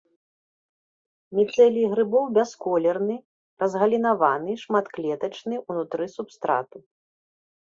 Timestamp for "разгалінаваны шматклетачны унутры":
3.65-6.05